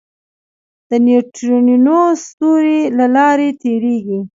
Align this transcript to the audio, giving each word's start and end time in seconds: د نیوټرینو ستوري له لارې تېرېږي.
د 0.89 0.91
نیوټرینو 1.05 1.99
ستوري 2.25 2.79
له 2.97 3.05
لارې 3.15 3.49
تېرېږي. 3.61 4.19